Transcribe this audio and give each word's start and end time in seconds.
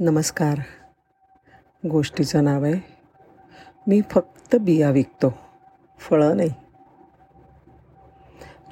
नमस्कार. 0.00 0.58
गोष्टीचं 1.90 2.44
नाव 2.44 2.64
आहे 2.64 2.74
मी 3.86 4.00
फक्त 4.10 4.56
बिया 4.56 4.90
विकतो 4.90 5.38
फळं 5.98 6.36
नाही. 6.36 6.48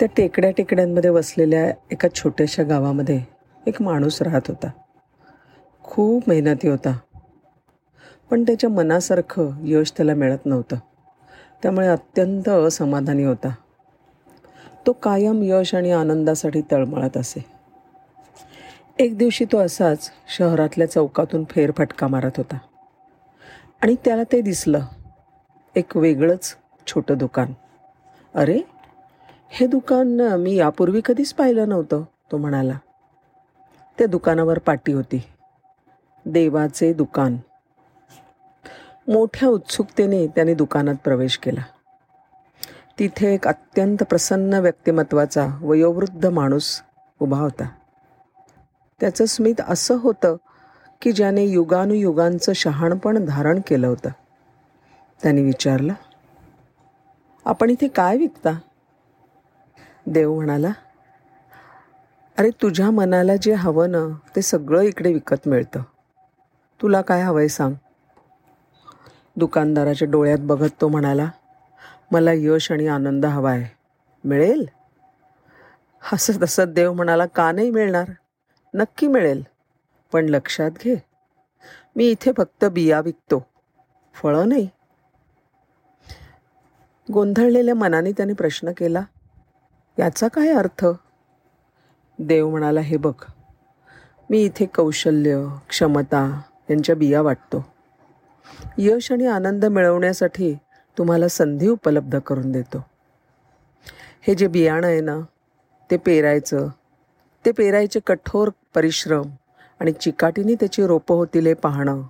त्या 0.01 0.09
टेकड्या 0.17 0.51
टेकड्यांमध्ये 0.51 1.11
वसलेल्या 1.11 1.71
एका 1.91 2.09
छोट्याशा 2.15 2.63
गावामध्ये 2.63 3.23
एक 3.67 3.83
माणूस 3.83 4.23
राहत 4.23 4.41
होता. 4.49 4.71
खूप 5.83 6.23
मेहनती 6.29 6.69
होता 6.69 6.99
पण 8.31 8.43
त्याच्या 8.43 8.71
मनासारखं 8.71 9.51
यश 9.65 9.93
त्याला 9.93 10.15
मिळत 10.15 10.47
नव्हतं. 10.47 10.77
त्यामुळे 11.63 11.89
अत्यंत 11.89 12.49
असमाधानी 12.49 13.25
होता. 13.25 13.55
तो 14.87 14.93
कायम 14.93 15.41
यश 15.43 15.75
आणि 15.75 15.91
आनंदासाठी 15.91 16.63
तळमळत 16.73 17.17
असे. 17.17 17.62
एक 19.03 19.19
दिवशी 19.19 19.45
तो 19.45 19.59
असाच 19.59 20.11
शहरातल्या 20.37 20.91
चौकातून 20.91 21.45
फेरफटका 21.51 22.07
मारत 22.07 22.31
होता. 22.37 22.59
आणि 23.83 23.95
त्याला 24.05 24.23
ते 24.33 24.41
दिसलं 24.41 24.81
एक 25.77 25.97
वेगळंच 25.97 26.57
छोटं 26.87 27.19
दुकान. 27.19 27.53
अरे 28.35 28.61
हे 29.51 29.67
दुकान 29.67 30.21
मी 30.21 30.55
यापूर्वी 30.55 31.01
कधीच 31.05 31.35
पाहिलं 31.35 31.69
नव्हतं 31.69 32.05
तो 32.33 32.37
म्हणाला. 32.37 32.79
त्या 33.99 34.07
दुकानावर 34.07 34.59
पाटी 34.59 34.93
होती. 34.93 35.23
देवाचे 36.27 36.93
दुकान. 36.93 37.37
मोठ्या 39.09 39.49
उत्सुकतेने 39.49 40.27
त्याने 40.27 40.55
दुकानात 40.55 40.95
प्रवेश 41.05 41.39
केला. 41.39 41.63
तिथे 42.99 43.35
एक 43.35 43.49
अत्यंत 43.49 44.03
प्रसन्न 44.03 44.55
व्यक्तिमत्वाचा 44.55 45.47
वयोवृद्ध 45.63 46.27
माणूस 46.27 46.83
उभा 47.21 47.39
होता. 47.39 47.69
त्याचं 49.03 49.25
स्मित 49.25 49.61
असं 49.69 49.99
होतं 49.99 50.37
की 51.03 51.13
ज्याने 51.13 51.45
युगानुयुगांचं 51.45 52.53
शहाणपण 52.53 53.25
धारण 53.25 53.61
केलं 53.67 53.87
होतं. 53.87 54.11
त्याने 55.23 55.43
विचारलं 55.43 55.95
आपण 57.45 57.71
इथे 57.71 57.89
काय 57.89 58.17
विकता? 58.17 58.51
देव 60.07 60.35
म्हणाला 60.35 60.69
अरे 62.39 62.51
तुझ्या 62.51 62.91
मनाला 62.91 63.37
जे 63.37 63.53
हवं 63.53 63.91
ना 63.91 64.07
ते 64.37 64.43
सगळं 64.43 64.83
इकडे 64.83 65.13
विकत 65.13 65.49
मिळतं. 65.49 65.83
तुला 66.83 67.01
काय 67.01 67.23
हवंय 67.23 67.49
सांग. 67.49 67.75
दुकानदाराच्या 69.37 70.09
डोळ्यात 70.09 70.39
बघत 70.39 70.81
तो 70.81 70.89
म्हणाला 70.89 71.31
मला 72.11 72.33
यश 72.33 72.73
आणि 72.73 72.87
आनंद 72.87 73.27
हवा 73.27 73.51
आहे 73.51 73.77
मिळेल? 74.25 74.67
हसत 76.01 76.43
हसत 76.43 76.63
देव 76.63 76.93
म्हणाला 76.93 77.27
का 77.27 77.53
नाही 77.53 77.71
मिळणार? 77.71 78.11
नक्की 78.75 79.07
मिळेल. 79.07 79.43
पण 80.13 80.29
लक्षात 80.29 80.71
घे 80.71 80.97
मी 81.97 82.11
इथे 82.11 82.33
फक्त 82.37 82.65
बिया 82.65 83.01
विकतो. 83.01 83.47
फळं 84.15 84.49
नाही. 84.49 84.69
गोंधळलेल्या 87.13 87.75
मनाने 87.75 88.13
त्याने 88.13 88.33
प्रश्न 88.33 88.73
केला 88.77 89.03
याचा 89.99 90.29
काय 90.29 90.49
अर्थ? 90.49 90.87
देव 92.19 92.51
म्हणाला 92.51 92.81
हे 92.81 92.97
बघ 92.97 93.13
मी 94.31 94.45
इथे 94.45 94.67
कौशल्य 94.67 95.47
क्षमता 95.69 96.41
यांच्या 96.71 96.97
बिया 96.97 97.23
वाटतो. 97.23 97.65
यश 98.79 99.13
आणि 99.13 99.27
आनंद 99.27 99.65
मिळवण्यासाठी 99.65 100.55
तुम्हाला 100.99 101.29
संधी 101.29 101.69
उपलब्ध 101.69 102.19
करून 102.19 102.53
देतो. 102.53 102.85
हे 104.23 104.35
जे 104.35 104.47
बियाणं 104.47 104.87
आहे 104.87 105.01
ना 105.01 105.19
ते 105.91 105.97
पेरायचं 105.97 106.69
ते 107.47 107.53
पेरायचे 107.53 108.01
कठोर 108.07 108.51
परिश्रम 108.75 109.23
आणि 109.81 109.93
चिकाटीने 109.93 110.55
त्याची 110.55 110.87
रोपं 110.87 111.15
होतील 111.15 111.47
हे 111.47 111.55
पाहणं 111.55 112.03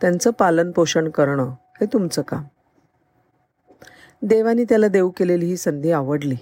त्यांचं 0.00 0.30
पालनपोषण 0.30 1.10
करणं 1.10 1.50
हे 1.80 1.86
तुमचं 1.86 2.22
काम. 2.22 2.44
देवाने 4.22 4.64
त्याला 4.64 4.88
देऊ 4.88 5.10
केलेली 5.10 5.46
ही 5.46 5.56
संधी 5.56 5.90
आवडली. 5.90 6.36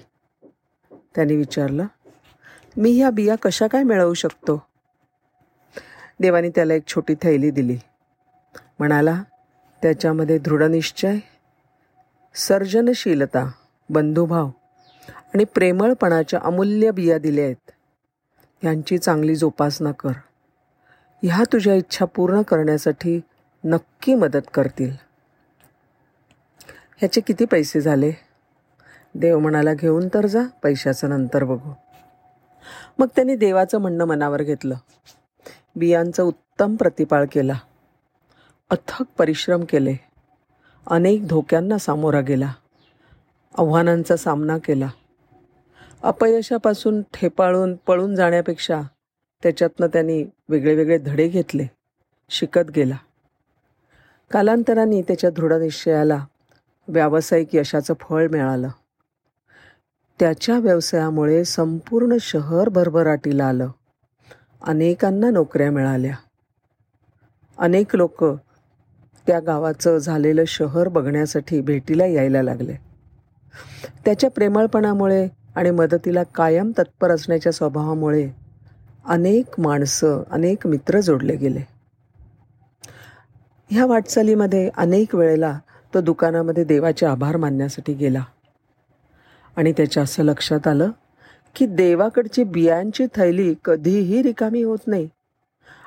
त्याने 1.15 1.37
विचारलं 1.37 1.87
मी 2.77 2.91
ह्या 2.93 3.11
बिया 3.11 3.35
कशा 3.43 3.67
काय 3.67 3.83
मिळवू 3.83 4.15
शकतो? 4.15 4.67
देवाने 6.21 6.51
त्याला 6.51 6.75
एक 6.75 6.87
छोटी 6.87 7.15
थैली 7.23 7.51
दिली. 7.51 7.79
म्हणाला 8.79 9.23
त्याच्यामध्ये 9.83 10.39
दृढनिश्चय 10.39 11.17
सर्जनशीलता 12.35 13.51
बंधुभाव 13.91 14.51
आणि 15.35 15.45
प्रेमळपणाच्या 15.45 16.41
अमूल्य 16.43 16.91
बिया 16.91 17.19
दिल्या 17.19 17.45
आहेत. 17.45 17.71
यांची 18.65 18.99
चांगली 18.99 19.37
जोपासना 19.37 19.93
कर. 19.93 20.13
ह्या 21.23 21.45
तुझ्या 21.53 21.75
इच्छा 21.75 22.05
पूर्ण 22.05 22.43
करण्यासाठी 22.43 23.21
नक्की 23.65 24.15
मदत 24.15 24.51
करतील. 24.55 24.93
ह्याचे 26.97 27.21
किती 27.21 27.45
पैसे 27.45 27.81
झाले? 27.81 28.13
देव 29.15 29.39
म्हणाला 29.39 29.75
घेऊन 29.75 30.09
तर 30.15 30.27
जा 30.27 30.43
पैशाचं 30.63 31.09
नंतर 31.09 31.45
बघू. 31.45 31.73
मग 32.99 33.07
त्यांनी 33.07 33.37
देवाचं 33.37 33.79
म्हणणं 33.79 34.05
मनावर 34.05 34.43
घेतलं. 34.43 34.75
बियांचं 35.77 36.23
उत्तम 36.23 36.77
प्रतिपाळ 36.77 37.25
केला. 37.33 37.55
अथक 38.71 39.05
परिश्रम 39.19 39.65
केले. 39.65 39.97
अनेक 40.87 41.29
धोक्यांना 41.29 41.79
सामोरा 41.79 42.21
गेला. 42.21 42.53
आव्हानांचा 43.59 44.17
सामना 44.17 44.59
केला. 44.59 44.89
अपयशापासून 46.03 47.03
ठेपाळून 47.03 47.75
पळून 47.75 48.15
जाण्यापेक्षा 48.15 48.83
त्याच्यातनं 49.43 49.87
त्यांनी 49.87 50.25
वेगळे 50.49 50.75
वेगळे 50.75 50.99
धडे 50.99 51.29
घेतले 51.29 51.67
शिकत 52.29 52.71
गेला. 52.77 52.97
कालांतराने 54.31 55.03
त्याच्या 55.03 55.31
दृढनिश्चयाला 55.31 56.25
व्यावसायिक 56.89 57.49
यशाचं 57.53 57.95
फळ 58.01 58.29
मिळालं. 58.29 58.69
त्याच्या 60.21 60.59
व्यवसायामुळे 60.59 61.45
संपूर्ण 61.45 62.17
शहर 62.21 62.69
भरभराटीला 62.69 63.45
आलं. 63.45 63.69
अनेकांना 64.63 65.31
नोकऱ्या 65.31 65.71
मिळाल्या. 65.71 66.15
अनेक 67.59 67.97
लोक 67.97 68.25
त्या 69.27 69.41
गावाचं 69.41 69.99
झालेलं 69.99 70.45
शहर 70.45 70.89
बघण्यासाठी 70.89 71.61
भेटीला 71.61 72.07
यायला 72.07 72.43
लागले. 72.43 72.75
त्याच्या 74.05 74.31
प्रेमळपणामुळे 74.31 75.29
आणि 75.57 75.71
मदतीला 75.71 76.23
कायम 76.23 76.73
तत्पर 76.79 77.11
असण्याच्या 77.11 77.53
स्वभावामुळे 77.53 78.31
अनेक 79.05 79.61
माणसं 79.61 80.23
अनेक 80.31 80.67
मित्र 80.67 81.01
जोडले 81.01 81.37
गेले. 81.37 81.61
ह्या 83.71 83.87
वाटचालीमध्ये 83.87 84.71
अनेक 84.77 85.15
वेळेला 85.15 85.59
तो 85.95 86.01
दुकानामध्ये 86.01 86.65
देवाचे 86.65 87.07
आभार 87.07 87.37
मानण्यासाठी 87.37 87.93
गेला. 87.95 88.25
आणि 89.57 89.73
त्याच्या 89.73 90.03
असं 90.03 90.23
लक्षात 90.23 90.67
आलं 90.67 90.91
की 91.55 91.67
देवाकडची 91.67 92.45
बियांची 92.45 93.07
थैली 93.15 93.55
कधीही 93.65 94.23
रिकामी 94.23 94.63
होत 94.63 94.79
नाही. 94.87 95.09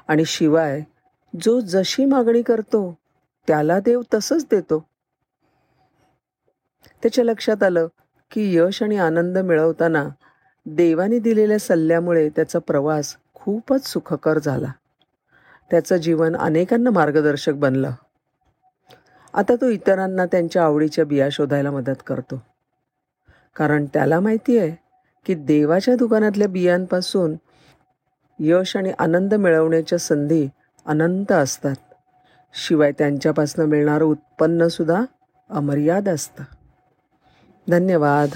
आणि 0.07 0.25
शिवाय 0.25 0.81
जो 1.41 1.59
जशी 1.59 2.05
मागणी 2.05 2.41
करतो 2.41 2.97
त्याला 3.47 3.79
देव 3.79 4.01
तसंच 4.13 4.45
देतो. 4.51 4.85
त्याच्या 7.01 7.25
लक्षात 7.25 7.63
आलं 7.63 7.87
की 8.31 8.57
यश 8.57 8.83
आणि 8.83 8.97
आनंद 8.97 9.37
मिळवताना 9.37 10.09
देवाने 10.65 11.19
दिलेल्या 11.19 11.59
सल्ल्यामुळे 11.59 12.29
त्याचा 12.29 12.59
प्रवास 12.59 13.15
खूपच 13.33 13.87
सुखकर 13.87 14.39
झाला. 14.39 14.71
त्याचं 15.71 15.95
जीवन 15.95 16.35
अनेकांना 16.35 16.89
मार्गदर्शक 16.89 17.53
बनलं. 17.53 17.91
आता 19.33 19.55
तो 19.55 19.69
इतरांना 19.69 20.25
त्यांच्या 20.25 20.63
आवडीच्या 20.63 21.05
बिया 21.05 21.27
शोधायला 21.31 21.71
मदत 21.71 22.03
करतो. 22.07 22.41
कारण 23.55 23.85
त्याला 23.85 24.19
माहिती 24.19 24.57
आहे 24.57 24.75
की 25.25 25.33
देवाच्या 25.33 25.95
दुकानातल्या 25.95 26.47
बियांपासून 26.47 27.35
यश 28.39 28.77
आणि 28.77 28.91
आनंद 28.99 29.33
मिळवण्याच्या 29.33 29.99
संधी 29.99 30.49
अनंत 30.85 31.31
असतात. 31.31 31.75
शिवाय 32.53 32.91
त्यांच्यापासून 32.91 33.69
मिळणारं 33.69 34.05
उत्पन्नसुद्धा 34.05 35.03
अमर्याद 35.49 36.09
असतं. 36.09 36.43
धन्यवाद. 37.69 38.29